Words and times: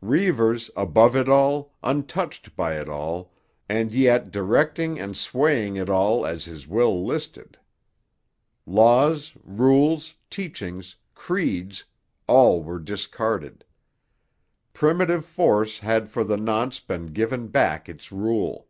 Reivers, 0.00 0.70
above 0.74 1.14
it 1.14 1.28
all, 1.28 1.74
untouched 1.82 2.56
by 2.56 2.80
it 2.80 2.88
all, 2.88 3.30
and 3.68 3.92
yet 3.92 4.30
directing 4.30 4.98
and 4.98 5.14
swaying 5.14 5.76
it 5.76 5.90
all 5.90 6.24
as 6.24 6.46
his 6.46 6.66
will 6.66 7.04
listed. 7.04 7.58
Laws, 8.64 9.34
rules, 9.44 10.14
teachings, 10.30 10.96
creeds—all 11.14 12.62
were 12.62 12.78
discarded. 12.78 13.66
Primitive 14.72 15.26
force 15.26 15.80
had 15.80 16.08
for 16.08 16.24
the 16.24 16.38
nonce 16.38 16.80
been 16.80 17.08
given 17.08 17.48
back 17.48 17.86
its 17.86 18.10
rule. 18.10 18.68